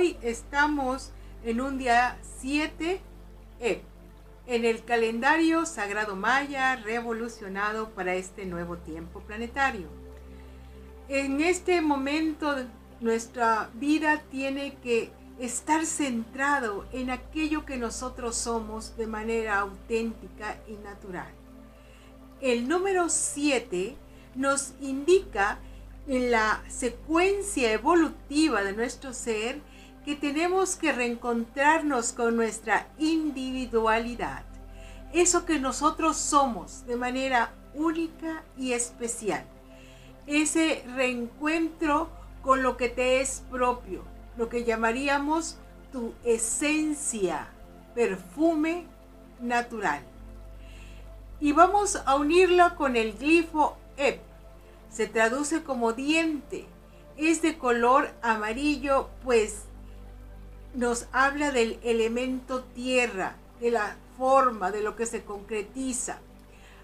[0.00, 1.10] hoy estamos
[1.44, 3.02] en un día 7
[3.60, 3.82] E,
[4.46, 9.88] en el calendario sagrado maya revolucionado para este nuevo tiempo planetario.
[11.08, 12.56] En este momento
[13.02, 20.76] nuestra vida tiene que estar centrado en aquello que nosotros somos de manera auténtica y
[20.76, 21.30] natural.
[22.40, 23.96] El número 7
[24.34, 25.58] nos indica
[26.06, 29.60] en la secuencia evolutiva de nuestro ser
[30.04, 34.44] que tenemos que reencontrarnos con nuestra individualidad,
[35.12, 39.44] eso que nosotros somos de manera única y especial,
[40.26, 42.10] ese reencuentro
[42.42, 44.02] con lo que te es propio,
[44.36, 45.58] lo que llamaríamos
[45.92, 47.48] tu esencia,
[47.94, 48.86] perfume
[49.40, 50.02] natural.
[51.40, 54.20] Y vamos a unirlo con el glifo EP.
[54.90, 56.66] Se traduce como diente.
[57.16, 59.64] Es de color amarillo, pues
[60.74, 66.18] nos habla del elemento tierra, de la forma, de lo que se concretiza.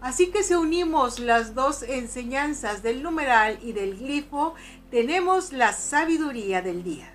[0.00, 4.54] Así que si unimos las dos enseñanzas del numeral y del glifo,
[4.90, 7.12] tenemos la sabiduría del día,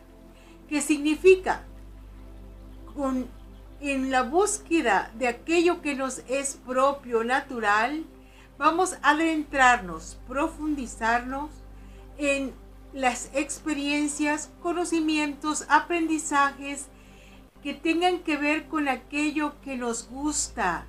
[0.68, 1.64] que significa
[2.94, 3.28] con,
[3.80, 8.04] en la búsqueda de aquello que nos es propio, natural,
[8.58, 11.52] vamos a adentrarnos, profundizarnos
[12.18, 12.54] en
[12.94, 16.86] las experiencias, conocimientos, aprendizajes
[17.64, 20.86] que tengan que ver con aquello que nos gusta,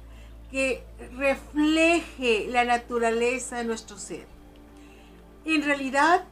[0.50, 0.84] que
[1.16, 4.26] refleje la naturaleza de nuestro ser.
[5.44, 6.24] En realidad,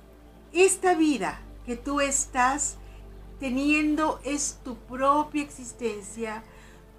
[0.52, 2.76] esta vida que tú estás
[3.40, 6.44] teniendo es tu propia existencia.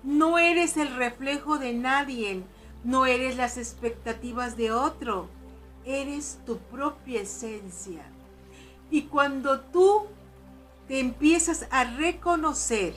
[0.03, 2.43] No eres el reflejo de nadie,
[2.83, 5.29] no eres las expectativas de otro,
[5.85, 8.12] eres tu propia esencia.
[8.93, 10.05] Y cuando tú
[10.87, 12.93] te empiezas a reconocer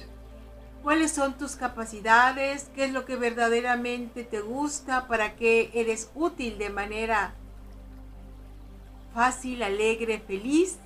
[0.82, 6.58] cuáles son tus capacidades, qué es lo que verdaderamente te gusta, para qué eres útil
[6.58, 7.32] de manera
[9.14, 10.76] fácil, alegre, feliz,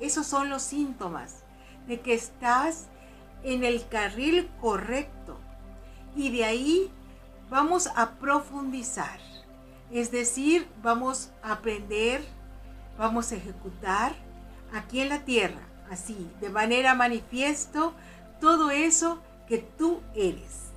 [0.00, 1.44] esos son los síntomas
[1.86, 2.86] de que estás
[3.42, 5.38] en el carril correcto.
[6.16, 6.90] Y de ahí
[7.50, 9.20] vamos a profundizar.
[9.90, 12.24] Es decir, vamos a aprender,
[12.96, 14.24] vamos a ejecutar
[14.72, 15.60] aquí en la tierra,
[15.90, 17.94] así, de manera manifiesto,
[18.40, 20.70] todo eso que tú eres.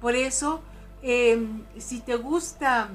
[0.00, 0.62] Por eso,
[1.02, 2.90] em, si te gusta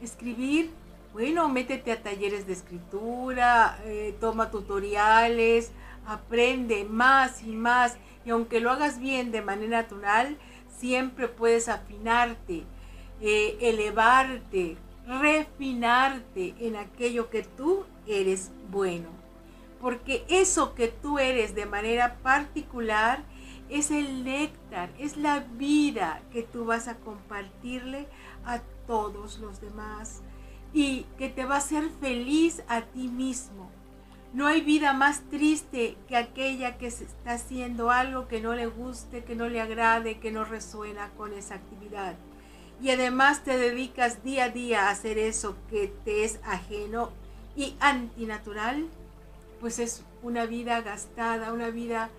[0.00, 0.70] escribir,
[1.12, 5.72] bueno, métete a talleres de escritura, eh, toma tutoriales,
[6.06, 7.96] aprende más y más.
[8.24, 10.38] Y aunque lo hagas bien de manera natural,
[10.78, 12.64] siempre puedes afinarte,
[13.20, 19.21] eh, elevarte, refinarte en aquello que tú eres bueno
[19.82, 23.24] porque eso que tú eres de manera particular
[23.68, 28.06] es el néctar, es la vida que tú vas a compartirle
[28.46, 30.22] a todos los demás
[30.72, 33.70] y que te va a hacer feliz a ti mismo.
[34.32, 38.66] No hay vida más triste que aquella que se está haciendo algo que no le
[38.66, 42.14] guste, que no le agrade, que no resuena con esa actividad.
[42.80, 47.10] Y además te dedicas día a día a hacer eso que te es ajeno
[47.56, 48.88] y antinatural
[49.62, 52.10] pues es una vida gastada, una vida,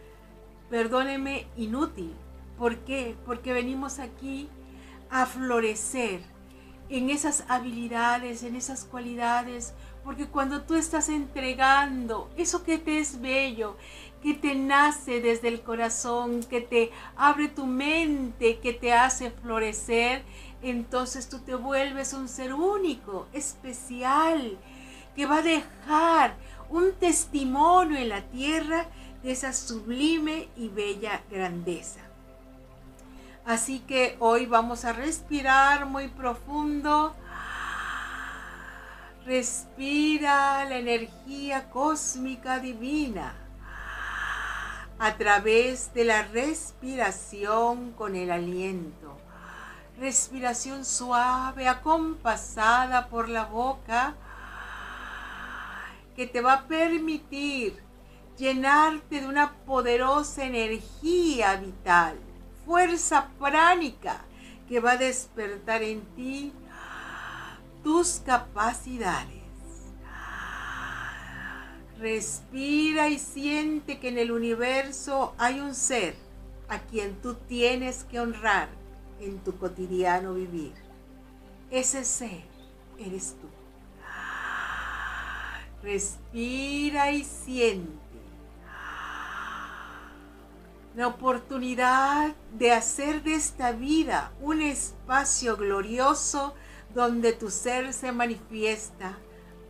[0.69, 2.13] perdóneme, inútil.
[2.57, 3.17] ¿Por qué?
[3.25, 4.47] Porque venimos aquí
[5.09, 6.21] a florecer
[6.87, 9.73] en esas habilidades, en esas cualidades,
[10.05, 13.75] porque cuando tú estás entregando eso que te es bello,
[14.21, 20.23] que te nace desde el corazón, que te abre tu mente, que te hace florecer,
[20.61, 24.57] entonces tú te vuelves un ser único, especial,
[25.13, 26.37] que va a dejar
[26.73, 28.87] un testimonio en la tierra
[29.21, 31.99] de esa sublime y bella grandeza.
[33.45, 37.15] Así que hoy vamos a respirar muy profundo.
[39.23, 43.35] Respira la energía cósmica divina
[44.97, 49.15] a través de la respiración con el aliento.
[49.99, 54.15] Respiración suave, acompasada por la boca
[56.15, 57.81] que te va a permitir
[58.37, 62.17] llenarte de una poderosa energía vital,
[62.65, 64.21] fuerza pránica
[64.67, 66.53] que va a despertar en ti
[67.83, 69.43] tus capacidades.
[71.99, 76.15] Respira y siente que en el universo hay un ser
[76.67, 78.67] a quien tú tienes que honrar
[79.19, 80.73] en tu cotidiano vivir.
[81.71, 82.43] Ese ser
[82.97, 83.62] eres tú.
[85.83, 88.03] Respira y siente.
[90.95, 96.53] la oportunidad de hacer de esta vida un espacio glorioso
[96.93, 99.17] donde tu ser se manifiesta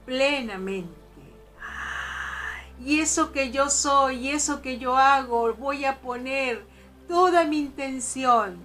[0.05, 0.91] plenamente.
[2.85, 6.65] Y eso que yo soy y eso que yo hago, voy a poner
[7.07, 8.57] toda mi intención,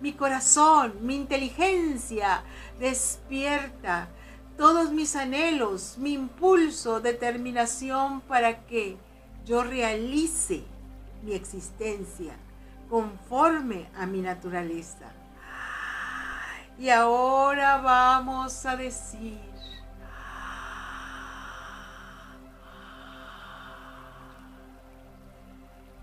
[0.00, 2.44] mi corazón, mi inteligencia
[2.78, 4.08] despierta,
[4.56, 8.96] todos mis anhelos, mi impulso, determinación para que
[9.44, 10.64] yo realice
[11.22, 12.36] mi existencia
[12.88, 15.10] conforme a mi naturaleza.
[16.78, 19.38] Y ahora vamos a decir,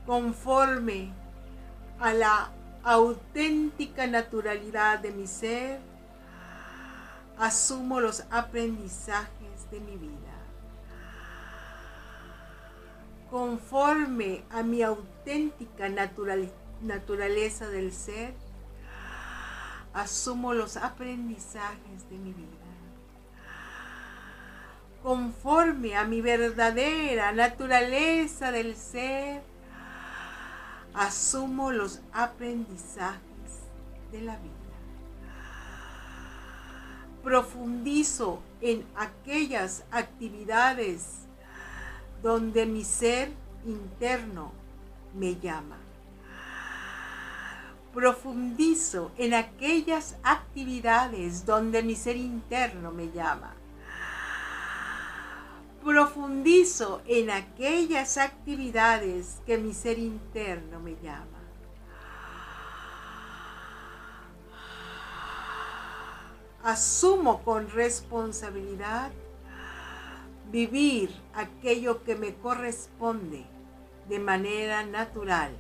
[0.06, 1.12] conforme
[2.00, 2.52] a la
[2.84, 5.91] auténtica naturalidad de mi ser,
[7.38, 10.18] asumo los aprendizajes de mi vida.
[13.30, 15.90] Conforme a mi auténtica
[16.82, 18.34] naturaleza del ser,
[19.94, 22.48] asumo los aprendizajes de mi vida.
[25.02, 29.42] Conforme a mi verdadera naturaleza del ser,
[30.94, 33.22] asumo los aprendizajes
[34.12, 34.61] de la vida.
[37.24, 41.28] Profundizo en aquellas actividades
[42.24, 43.32] donde mi ser
[43.66, 44.52] interno
[45.14, 45.78] me llama.
[47.94, 53.54] Profundizo en aquellas actividades donde mi ser interno me llama.
[55.84, 61.41] Profundizo en aquellas actividades que mi ser interno me llama.
[66.64, 69.12] Asumo con responsabilidad
[70.52, 73.46] vivir aquello que me corresponde
[74.08, 75.52] de manera natural.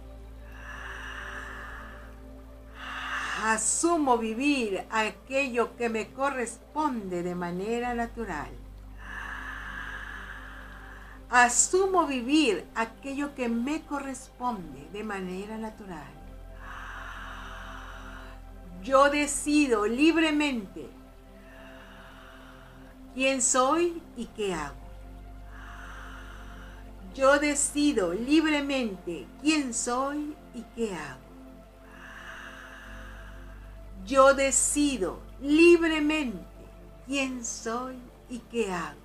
[3.43, 8.51] Asumo vivir aquello que me corresponde de manera natural.
[11.31, 16.20] Asumo vivir aquello que me corresponde de manera natural.
[18.81, 20.89] Yo decido libremente
[23.13, 24.75] quién soy y qué hago.
[27.13, 31.19] Yo decido libremente quién soy y qué hago.
[34.05, 36.39] Yo decido libremente
[37.05, 37.97] quién soy
[38.29, 38.99] y qué hago.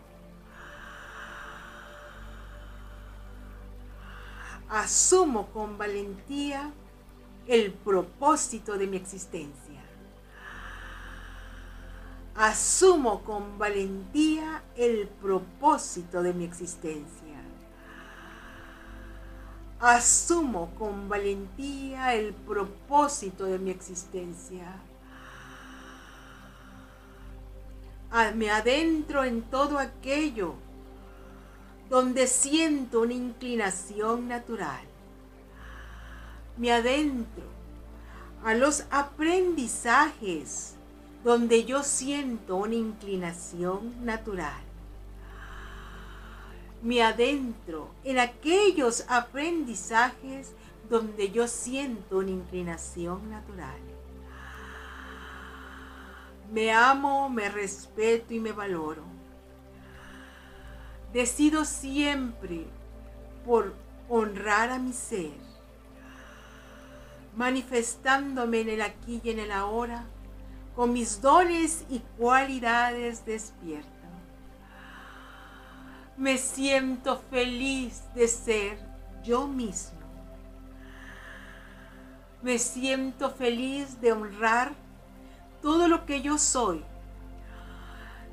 [4.68, 6.72] Asumo con valentía
[7.46, 9.82] el propósito de mi existencia.
[12.34, 17.40] Asumo con valentía el propósito de mi existencia.
[19.80, 24.80] Asumo con valentía el propósito de mi existencia.
[28.34, 30.54] Me adentro en todo aquello
[31.88, 34.84] donde siento una inclinación natural.
[36.56, 37.44] Me adentro
[38.44, 40.74] a los aprendizajes
[41.24, 44.66] donde yo siento una inclinación natural
[46.82, 50.52] me adentro en aquellos aprendizajes
[50.88, 53.80] donde yo siento una inclinación natural.
[56.52, 59.02] Me amo, me respeto y me valoro.
[61.12, 62.66] Decido siempre
[63.44, 63.74] por
[64.08, 65.32] honrar a mi ser,
[67.36, 70.04] manifestándome en el aquí y en el ahora,
[70.74, 73.92] con mis dones y cualidades despiertas.
[76.16, 78.78] Me siento feliz de ser
[79.22, 79.98] yo mismo.
[82.42, 84.72] Me siento feliz de honrar
[85.62, 86.82] todo lo que yo soy,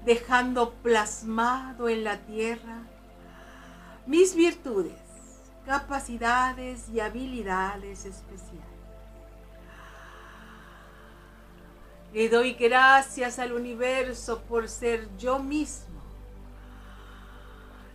[0.05, 2.83] dejando plasmado en la tierra
[4.05, 4.99] mis virtudes,
[5.65, 8.72] capacidades y habilidades especiales.
[12.13, 15.93] Le doy gracias al universo por ser yo mismo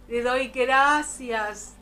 [0.09, 1.75] le doy gracias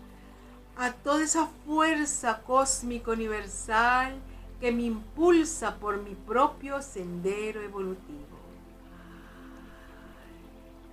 [0.76, 4.16] a toda esa fuerza cósmica universal
[4.60, 8.36] que me impulsa por mi propio sendero evolutivo.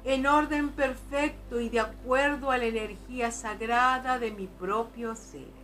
[0.04, 5.64] En orden perfecto y de acuerdo a la energía sagrada de mi propio ser.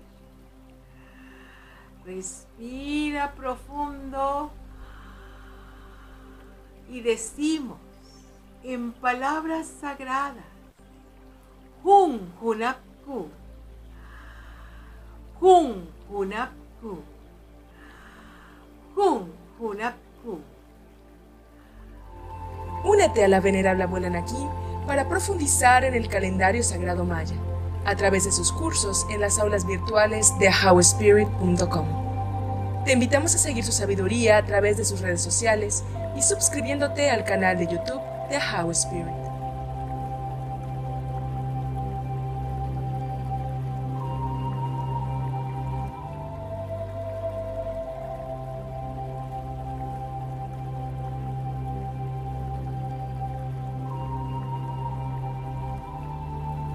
[2.04, 4.52] Respira profundo
[6.90, 7.78] y decimos
[8.64, 10.44] en palabras sagradas
[11.84, 13.28] Hun Hunap Ku.
[15.40, 16.50] Hun Hunap
[16.82, 17.04] Hunapku.
[18.96, 20.40] Hun, Hunapku.
[22.86, 24.50] Únete a la venerable abuela Nakin
[24.88, 27.36] para profundizar en el calendario sagrado maya
[27.86, 31.88] a través de sus cursos en las aulas virtuales de howspirit.com.
[32.86, 35.84] Te invitamos a seguir su sabiduría a través de sus redes sociales
[36.16, 39.19] y suscribiéndote al canal de YouTube de How Spirit.